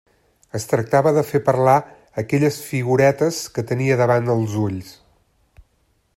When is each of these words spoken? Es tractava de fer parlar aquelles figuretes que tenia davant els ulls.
Es 0.59 0.63
tractava 0.69 1.11
de 1.17 1.23
fer 1.31 1.41
parlar 1.49 1.75
aquelles 2.23 2.59
figuretes 2.71 3.43
que 3.59 3.67
tenia 3.73 4.01
davant 4.01 4.35
els 4.39 4.57
ulls. 4.67 4.91